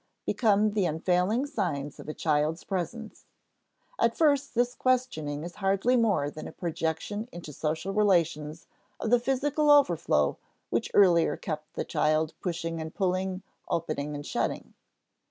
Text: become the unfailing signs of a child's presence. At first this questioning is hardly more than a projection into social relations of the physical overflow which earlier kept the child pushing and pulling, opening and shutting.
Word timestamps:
become 0.25 0.71
the 0.71 0.87
unfailing 0.87 1.45
signs 1.45 1.99
of 1.99 2.09
a 2.09 2.13
child's 2.15 2.63
presence. 2.63 3.25
At 3.99 4.17
first 4.17 4.55
this 4.55 4.73
questioning 4.73 5.43
is 5.43 5.57
hardly 5.57 5.95
more 5.95 6.31
than 6.31 6.47
a 6.47 6.51
projection 6.51 7.29
into 7.31 7.53
social 7.53 7.93
relations 7.93 8.65
of 8.99 9.11
the 9.11 9.19
physical 9.19 9.69
overflow 9.69 10.37
which 10.71 10.89
earlier 10.95 11.37
kept 11.37 11.73
the 11.75 11.85
child 11.85 12.33
pushing 12.41 12.81
and 12.81 12.91
pulling, 12.95 13.43
opening 13.69 14.15
and 14.15 14.25
shutting. 14.25 14.73